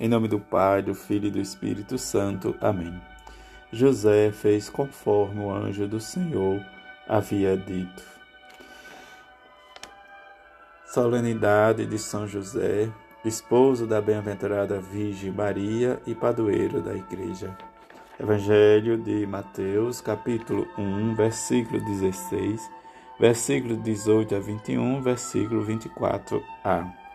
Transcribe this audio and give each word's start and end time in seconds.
Em 0.00 0.08
nome 0.08 0.28
do 0.28 0.38
Pai, 0.38 0.80
do 0.80 0.94
Filho 0.94 1.26
e 1.26 1.30
do 1.30 1.40
Espírito 1.40 1.98
Santo. 1.98 2.54
Amém. 2.60 3.02
José 3.72 4.30
fez 4.30 4.70
conforme 4.70 5.40
o 5.40 5.50
anjo 5.50 5.88
do 5.88 5.98
Senhor 5.98 6.64
havia 7.08 7.56
dito. 7.56 8.02
Solenidade 10.86 11.84
de 11.84 11.98
São 11.98 12.28
José, 12.28 12.88
esposo 13.24 13.88
da 13.88 14.00
bem-aventurada 14.00 14.80
Virgem 14.80 15.32
Maria 15.32 16.00
e 16.06 16.14
padroeiro 16.14 16.80
da 16.80 16.94
Igreja. 16.94 17.56
Evangelho 18.20 18.96
de 18.98 19.26
Mateus, 19.26 20.00
capítulo 20.00 20.66
1, 20.78 21.16
versículo 21.16 21.84
16, 21.84 22.70
versículo 23.18 23.76
18 23.76 24.36
a 24.36 24.38
21, 24.38 25.02
versículo 25.02 25.66
24a. 25.66 27.07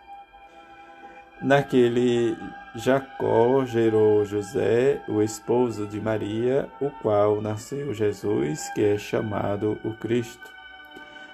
Naquele 1.43 2.37
Jacó 2.73 3.65
gerou 3.65 4.23
José, 4.23 5.03
o 5.09 5.21
esposo 5.21 5.85
de 5.85 5.99
Maria, 5.99 6.69
o 6.79 6.89
qual 6.89 7.41
nasceu 7.41 7.93
Jesus, 7.93 8.69
que 8.73 8.81
é 8.81 8.97
chamado 8.97 9.77
o 9.83 9.93
Cristo. 9.93 10.49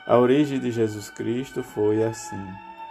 A 0.07 0.17
origem 0.17 0.59
de 0.59 0.71
Jesus 0.71 1.11
Cristo 1.11 1.61
foi 1.61 2.03
assim: 2.03 2.43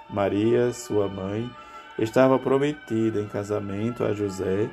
Maria, 0.09 0.73
sua 0.73 1.09
mãe, 1.09 1.51
estava 1.99 2.39
prometida 2.39 3.21
em 3.21 3.27
casamento 3.27 4.05
a 4.05 4.12
José, 4.12 4.71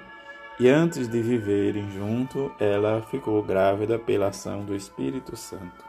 e 0.60 0.70
antes 0.70 1.08
de 1.08 1.24
viverem 1.24 1.90
junto, 1.90 2.54
ela 2.60 3.02
ficou 3.10 3.42
grávida 3.42 3.98
pela 3.98 4.28
ação 4.28 4.64
do 4.64 4.76
Espírito 4.76 5.36
Santo. 5.36 5.84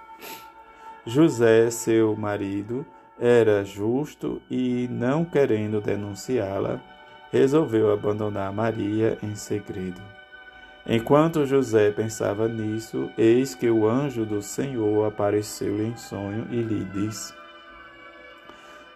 José, 1.05 1.71
seu 1.71 2.17
marido, 2.17 2.85
era 3.19 3.65
justo 3.65 4.41
e, 4.51 4.89
não 4.91 5.25
querendo 5.25 5.81
denunciá-la, 5.81 6.81
resolveu 7.33 7.93
abandonar 7.93 8.53
Maria 8.53 9.19
em 9.23 9.35
segredo. 9.35 10.01
Enquanto 10.87 11.47
José 11.47 11.91
pensava 11.91 12.47
nisso, 12.47 13.11
eis 13.19 13.55
que 13.55 13.69
o 13.69 13.89
anjo 13.89 14.25
do 14.25 14.41
Senhor 14.41 15.07
apareceu-lhe 15.07 15.87
em 15.87 15.97
sonho 15.97 16.47
e 16.51 16.63
lhe 16.63 16.85
disse: 16.85 17.35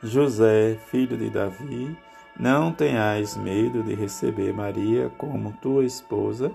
José, 0.02 0.78
filho 0.90 1.16
de 1.16 1.28
Davi, 1.28 1.96
não 2.38 2.72
tenhais 2.72 3.36
medo 3.36 3.82
de 3.82 3.94
receber 3.94 4.52
Maria 4.52 5.10
como 5.18 5.52
tua 5.60 5.84
esposa, 5.84 6.52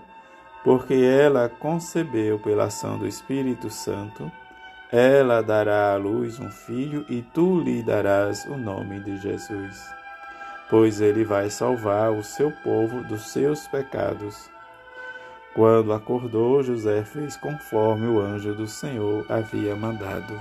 porque 0.64 0.94
ela 0.94 1.50
concebeu 1.50 2.40
pela 2.40 2.66
ação 2.66 2.98
do 2.98 3.06
Espírito 3.06 3.70
Santo 3.70 4.32
ela 4.92 5.42
dará 5.42 5.94
à 5.94 5.96
luz 5.96 6.40
um 6.40 6.50
filho 6.50 7.06
e 7.10 7.22
tu 7.22 7.60
lhe 7.60 7.82
darás 7.82 8.46
o 8.46 8.56
nome 8.56 9.00
de 9.00 9.18
Jesus, 9.18 9.90
pois 10.70 11.02
ele 11.02 11.24
vai 11.24 11.50
salvar 11.50 12.12
o 12.12 12.24
seu 12.24 12.52
povo 12.64 13.04
dos 13.04 13.32
seus 13.32 13.68
pecados. 13.68 14.50
Quando 15.56 15.94
acordou, 15.94 16.62
José 16.62 17.04
fez 17.04 17.36
conforme 17.38 18.08
o 18.08 18.20
anjo 18.20 18.54
do 18.54 18.68
Senhor 18.68 19.26
havia 19.30 19.76
mandado. 19.76 20.40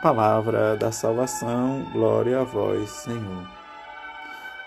Palavra 0.00 0.76
da 0.76 0.92
salvação, 0.92 1.84
glória 1.92 2.40
a 2.40 2.44
vós, 2.44 2.88
Senhor. 2.88 3.48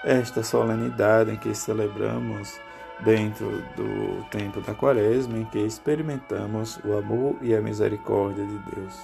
Esta 0.04 0.44
solenidade 0.44 1.32
em 1.32 1.38
que 1.38 1.56
celebramos 1.56 2.60
dentro 3.04 3.64
do 3.76 4.24
tempo 4.30 4.62
da 4.62 4.74
Quaresma, 4.74 5.38
em 5.38 5.46
que 5.46 5.60
experimentamos 5.60 6.80
o 6.84 6.98
amor 6.98 7.36
e 7.42 7.56
a 7.56 7.62
misericórdia 7.62 8.46
de 8.46 8.58
Deus. 8.76 9.00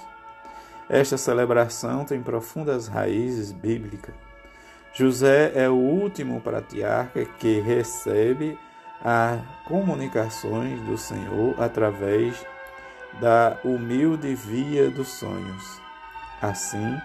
Esta 0.88 1.18
celebração 1.18 2.04
tem 2.04 2.22
profundas 2.22 2.88
raízes 2.88 3.52
bíblicas. 3.52 4.14
José 4.94 5.52
é 5.54 5.68
o 5.68 5.74
último 5.74 6.40
patriarca 6.40 7.24
que 7.24 7.60
recebe 7.60 8.58
as 9.04 9.40
comunicações 9.66 10.80
do 10.82 10.96
Senhor 10.96 11.54
através 11.60 12.44
da 13.20 13.58
humilde 13.64 14.34
via 14.34 14.90
dos 14.90 15.08
sonhos. 15.08 15.80
Assim, 16.40 16.96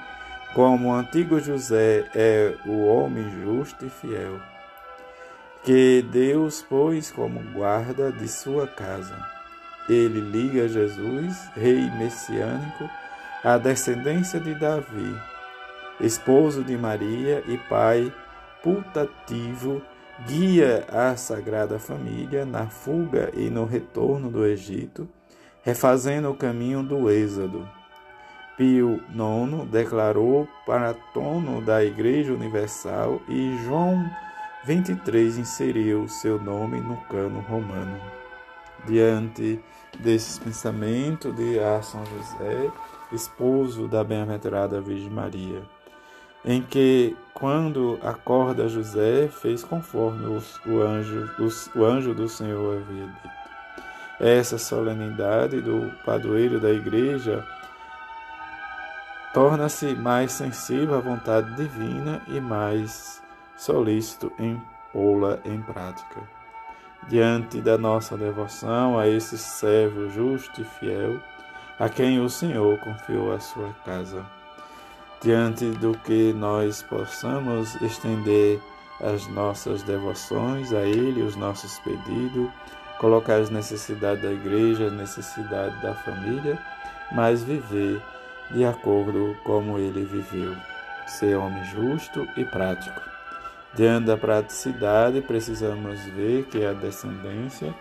como 0.53 0.89
o 0.89 0.93
antigo 0.93 1.39
José 1.39 2.09
é 2.15 2.55
o 2.65 2.85
homem 2.85 3.29
justo 3.43 3.85
e 3.85 3.89
fiel, 3.89 4.39
que 5.63 6.01
Deus 6.11 6.61
pôs 6.61 7.09
como 7.09 7.39
guarda 7.53 8.11
de 8.11 8.27
sua 8.27 8.67
casa. 8.67 9.15
Ele 9.87 10.19
liga 10.19 10.67
Jesus, 10.67 11.49
rei 11.55 11.89
messiânico, 11.91 12.89
à 13.43 13.57
descendência 13.57 14.39
de 14.39 14.53
Davi, 14.55 15.15
esposo 16.01 16.63
de 16.63 16.77
Maria 16.77 17.43
e 17.47 17.57
pai 17.57 18.13
putativo, 18.61 19.81
guia 20.25 20.85
a 20.89 21.15
Sagrada 21.15 21.79
Família 21.79 22.45
na 22.45 22.67
fuga 22.67 23.31
e 23.33 23.49
no 23.49 23.65
retorno 23.65 24.29
do 24.29 24.45
Egito, 24.45 25.07
refazendo 25.63 26.29
o 26.29 26.35
caminho 26.35 26.83
do 26.83 27.09
Êxodo. 27.09 27.67
Pio 28.57 29.01
IX 29.09 29.67
declarou 29.69 30.47
paratono 30.65 31.61
da 31.61 31.83
Igreja 31.83 32.33
Universal 32.33 33.21
e 33.27 33.57
João 33.65 34.05
23 34.65 35.37
inseriu 35.37 36.07
seu 36.07 36.41
nome 36.41 36.79
no 36.79 36.95
cano 37.09 37.41
romano. 37.41 37.99
Diante 38.85 39.59
desses 39.99 40.39
pensamentos 40.39 41.35
de 41.35 41.59
a 41.59 41.81
São 41.81 42.03
José, 42.05 42.71
esposo 43.11 43.87
da 43.87 44.03
bem-aventurada 44.03 44.79
Virgem 44.79 45.09
Maria, 45.09 45.61
em 46.45 46.61
que, 46.61 47.15
quando 47.33 47.99
acorda 48.01 48.69
José, 48.69 49.27
fez 49.27 49.63
conforme 49.63 50.25
o, 50.25 50.81
anjo, 50.81 51.29
o 51.75 51.83
anjo 51.83 52.13
do 52.13 52.27
Senhor 52.29 52.77
havia 52.77 53.05
dito. 53.05 53.33
Essa 54.19 54.57
solenidade 54.57 55.59
do 55.59 55.91
padroeiro 56.05 56.59
da 56.59 56.71
igreja 56.71 57.45
torna-se 59.33 59.93
mais 59.95 60.31
sensível 60.31 60.95
à 60.95 60.99
vontade 60.99 61.53
divina 61.55 62.21
e 62.27 62.39
mais 62.39 63.22
solícito 63.55 64.31
em 64.39 64.61
pô-la 64.91 65.39
em 65.43 65.61
prática. 65.61 66.21
Diante 67.07 67.59
da 67.59 67.77
nossa 67.77 68.15
devoção 68.17 68.97
a 68.97 69.07
esse 69.07 69.37
servo 69.37 70.09
justo 70.09 70.61
e 70.61 70.63
fiel, 70.63 71.19
a 71.79 71.89
quem 71.89 72.19
o 72.19 72.29
Senhor 72.29 72.79
confiou 72.79 73.33
a 73.33 73.39
sua 73.39 73.73
casa, 73.85 74.25
diante 75.21 75.65
do 75.71 75.97
que 75.97 76.31
nós 76.33 76.81
possamos 76.83 77.75
estender 77.81 78.61
as 79.01 79.27
nossas 79.27 79.83
devoções 79.83 80.71
a 80.71 80.81
Ele, 80.83 81.23
os 81.23 81.35
nossos 81.35 81.77
pedidos, 81.79 82.49
colocar 82.99 83.35
as 83.35 83.49
necessidades 83.49 84.23
da 84.23 84.31
igreja, 84.31 84.85
as 84.85 84.93
necessidades 84.93 85.81
da 85.81 85.93
família, 85.93 86.57
mas 87.11 87.43
viver 87.43 88.01
de 88.51 88.63
acordo 88.63 89.35
como 89.43 89.77
Ele 89.77 90.05
viveu, 90.05 90.55
ser 91.05 91.35
homem 91.35 91.65
justo 91.65 92.25
e 92.37 92.45
prático 92.45 93.12
Diante 93.75 94.05
da 94.05 94.15
praticidade, 94.15 95.19
precisamos 95.21 95.99
ver 96.05 96.45
que 96.45 96.63
a 96.63 96.73
descendência 96.73 97.73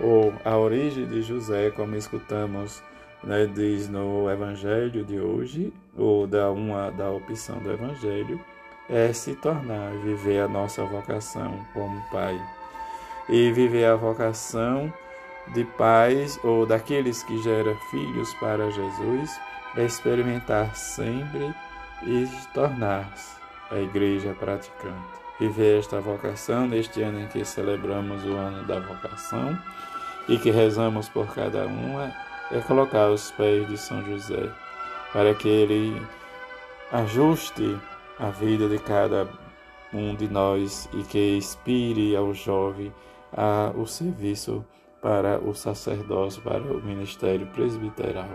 ou 0.00 0.32
a 0.42 0.56
origem 0.56 1.06
de 1.06 1.20
José, 1.20 1.70
como 1.70 1.94
escutamos, 1.96 2.82
né, 3.22 3.44
diz 3.46 3.86
no 3.86 4.30
Evangelho 4.30 5.04
de 5.04 5.20
hoje, 5.20 5.70
ou 5.94 6.26
da 6.26 6.50
uma 6.50 6.90
da 6.90 7.10
opção 7.10 7.58
do 7.58 7.70
Evangelho, 7.70 8.40
é 8.88 9.12
se 9.12 9.34
tornar, 9.34 9.92
viver 9.98 10.40
a 10.40 10.48
nossa 10.48 10.82
vocação 10.86 11.58
como 11.74 12.02
pai. 12.10 12.40
E 13.28 13.52
viver 13.52 13.84
a 13.84 13.96
vocação 13.96 14.90
de 15.52 15.62
pais 15.64 16.40
ou 16.42 16.64
daqueles 16.64 17.22
que 17.22 17.36
geram 17.42 17.76
filhos 17.90 18.32
para 18.34 18.70
Jesus 18.70 19.38
é 19.76 19.84
experimentar 19.84 20.74
sempre 20.74 21.54
e 22.02 22.26
tornar-se 22.54 23.38
a 23.70 23.78
igreja 23.78 24.34
praticante 24.38 25.23
viver 25.38 25.78
esta 25.78 26.00
vocação 26.00 26.66
neste 26.66 27.02
ano 27.02 27.20
em 27.20 27.26
que 27.26 27.44
celebramos 27.44 28.24
o 28.24 28.34
ano 28.34 28.64
da 28.64 28.78
vocação 28.80 29.58
e 30.28 30.38
que 30.38 30.50
rezamos 30.50 31.08
por 31.08 31.26
cada 31.34 31.66
uma, 31.66 32.12
é 32.50 32.60
colocar 32.60 33.10
os 33.10 33.30
pés 33.32 33.68
de 33.68 33.76
São 33.76 34.04
José, 34.04 34.50
para 35.12 35.34
que 35.34 35.48
ele 35.48 36.00
ajuste 36.92 37.78
a 38.18 38.30
vida 38.30 38.68
de 38.68 38.78
cada 38.78 39.28
um 39.92 40.14
de 40.14 40.28
nós 40.28 40.88
e 40.92 41.02
que 41.02 41.36
inspire 41.36 42.16
ao 42.16 42.32
jovem 42.32 42.92
a, 43.32 43.72
o 43.74 43.86
serviço 43.86 44.64
para 45.02 45.38
o 45.38 45.54
sacerdócio, 45.54 46.42
para 46.42 46.62
o 46.62 46.82
ministério 46.82 47.46
presbiteral. 47.48 48.28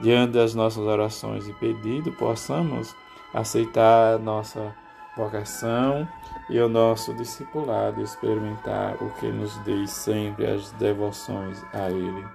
Diante 0.00 0.32
das 0.32 0.54
nossas 0.54 0.84
orações 0.86 1.46
e 1.48 1.52
pedidos, 1.54 2.14
possamos 2.14 2.94
aceitar 3.34 4.18
nossa 4.18 4.74
vocação 5.20 6.08
e 6.48 6.58
o 6.58 6.68
nosso 6.68 7.12
discipulado 7.14 8.02
experimentar 8.02 8.96
o 9.02 9.10
que 9.18 9.26
nos 9.26 9.62
diz 9.64 9.90
sempre 9.90 10.46
as 10.46 10.72
devoções 10.72 11.62
a 11.72 11.90
Ele. 11.90 12.26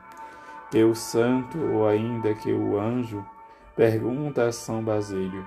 Que 0.70 0.84
o 0.84 0.94
santo, 0.94 1.58
ou 1.74 1.88
ainda 1.88 2.34
que 2.34 2.52
o 2.52 2.80
anjo, 2.80 3.26
pergunta 3.76 4.46
a 4.46 4.52
São 4.52 4.84
Basílio: 4.84 5.46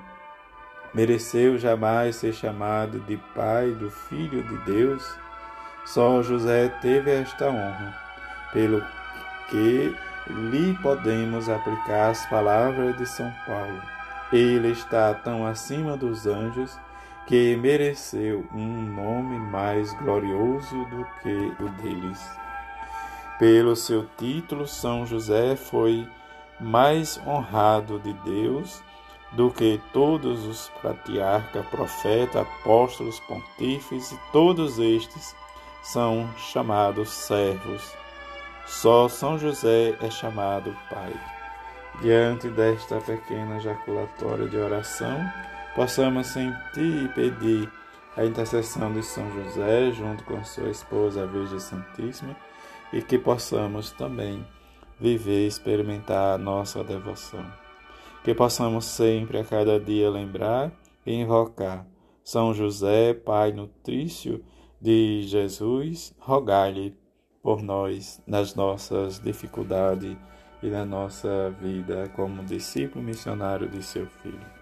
mereceu 0.93 1.57
jamais 1.59 2.17
ser 2.17 2.33
chamado 2.33 2.99
de 3.01 3.17
pai 3.35 3.71
do 3.71 3.91
Filho 3.91 4.43
de 4.43 4.57
Deus? 4.65 5.19
Só 5.85 6.23
José 6.23 6.69
teve 6.83 7.11
esta 7.11 7.47
honra, 7.47 7.97
pelo 8.53 8.83
que 9.49 9.95
lhe 10.29 10.77
podemos 10.83 11.49
aplicar 11.49 12.11
as 12.11 12.27
palavras 12.27 12.97
de 12.99 13.07
São 13.07 13.33
Paulo. 13.47 13.81
Ele 14.31 14.69
está 14.73 15.15
tão 15.15 15.47
acima 15.47 15.97
dos 15.97 16.27
anjos 16.27 16.79
que 17.29 17.55
mereceu 17.57 18.47
um 18.55 18.67
nome 18.67 19.39
mais 19.39 19.93
glorioso 19.99 20.85
do 20.87 21.07
que 21.23 21.63
o 21.63 21.69
deles. 21.83 22.27
Pelo 23.39 23.77
seu 23.77 24.07
título, 24.17 24.67
São 24.67 25.05
José 25.05 25.55
foi 25.55 26.09
mais 26.59 27.21
honrado 27.27 27.99
de 27.99 28.15
Deus 28.15 28.83
do 29.33 29.51
que 29.51 29.79
todos 29.93 30.47
os 30.47 30.71
patriarcas, 30.83 31.67
profetas, 31.67 32.41
apóstolos, 32.41 33.21
pontífices, 33.21 34.19
todos 34.33 34.79
estes 34.79 35.37
são 35.83 36.27
chamados 36.39 37.11
servos. 37.11 37.95
Só 38.65 39.07
São 39.07 39.39
José 39.39 39.95
é 40.01 40.11
chamado 40.11 40.75
Pai. 40.89 41.13
Diante 42.01 42.49
desta 42.49 43.03
pequena 43.03 43.61
jaculatória 43.61 44.49
de 44.49 44.57
oração, 44.57 45.31
possamos 45.79 46.27
sentir 46.27 47.05
e 47.05 47.09
pedir 47.11 47.71
a 48.17 48.25
intercessão 48.25 48.93
de 48.93 49.01
São 49.01 49.31
José 49.31 49.93
junto 49.93 50.25
com 50.25 50.43
sua 50.45 50.71
esposa, 50.71 51.23
a 51.23 51.27
Virgem 51.27 51.61
Santíssima, 51.61 52.37
e 52.93 53.01
que 53.01 53.17
possamos 53.17 53.93
também 53.93 54.45
viver 54.99 55.45
e 55.45 55.47
experimentar 55.47 56.35
a 56.35 56.39
nossa 56.39 56.83
devoção. 56.83 57.47
Que 58.25 58.35
possamos 58.35 58.87
sempre, 58.87 59.39
a 59.39 59.45
cada 59.45 59.79
dia, 59.79 60.11
lembrar 60.11 60.73
e 61.07 61.15
invocar 61.15 61.87
São 62.25 62.53
José, 62.53 63.15
Pai 63.15 63.53
nutrício 63.53 64.45
de 64.81 65.23
Jesus, 65.29 66.13
rogai-lhe 66.19 66.93
por 67.41 67.63
nós 67.63 68.21
nas 68.27 68.53
nossas 68.53 69.21
dificuldades 69.21 70.17
e 70.61 70.67
na 70.67 70.85
nossa 70.85 71.55
vida 71.63 72.11
como 72.17 72.45
discípulo 72.45 73.05
missionário 73.05 73.69
de 73.69 73.81
seu 73.81 74.09
Filho, 74.09 74.58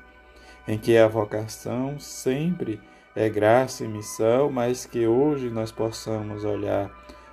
em 0.66 0.78
que 0.78 0.96
a 0.96 1.06
vocação 1.06 1.98
sempre 1.98 2.80
é 3.14 3.28
graça 3.28 3.84
e 3.84 3.88
missão, 3.88 4.50
mas 4.50 4.84
que 4.84 5.06
hoje 5.06 5.48
nós 5.48 5.72
possamos 5.72 6.44
olhar 6.44 6.90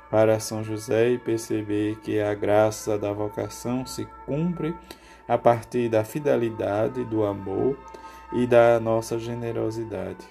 para 0.10 0.40
São 0.40 0.64
José 0.64 1.10
e 1.10 1.18
perceber 1.18 1.98
que 2.02 2.22
a 2.22 2.34
graça 2.34 2.98
da 2.98 3.12
vocação 3.12 3.86
se 3.86 4.06
cumpre 4.26 4.76
a 5.28 5.38
partir 5.38 5.90
da 5.90 6.04
fidelidade, 6.04 7.04
do 7.06 7.26
amor 7.26 7.78
e 8.32 8.46
da 8.46 8.80
nossa 8.80 9.18
generosidade. 9.18 10.26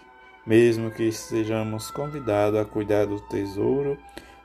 Mesmo 0.46 0.90
que 0.90 1.10
sejamos 1.12 1.90
convidados 1.90 2.58
a 2.58 2.64
cuidar 2.64 3.06
do 3.06 3.20
tesouro 3.20 3.98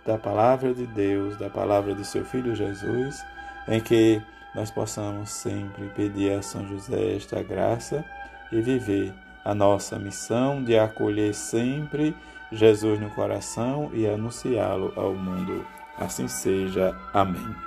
da 0.05 0.17
palavra 0.17 0.73
de 0.73 0.87
Deus, 0.87 1.37
da 1.37 1.49
palavra 1.49 1.93
de 1.93 2.05
seu 2.05 2.23
Filho 2.23 2.55
Jesus, 2.55 3.23
em 3.67 3.81
que 3.81 4.21
nós 4.55 4.71
possamos 4.71 5.29
sempre 5.29 5.89
pedir 5.89 6.31
a 6.31 6.41
São 6.41 6.65
José 6.67 7.15
esta 7.15 7.43
graça 7.43 8.05
e 8.51 8.61
viver 8.61 9.13
a 9.43 9.53
nossa 9.55 9.97
missão 9.97 10.63
de 10.63 10.77
acolher 10.77 11.33
sempre 11.33 12.15
Jesus 12.51 12.99
no 12.99 13.09
coração 13.11 13.89
e 13.93 14.07
anunciá-lo 14.07 14.93
ao 14.95 15.13
mundo. 15.13 15.65
Assim 15.97 16.27
seja. 16.27 16.95
Amém. 17.13 17.57